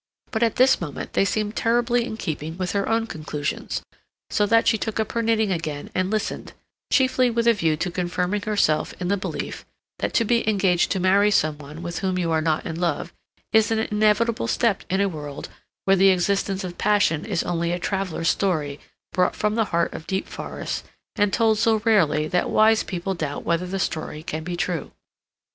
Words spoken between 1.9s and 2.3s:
in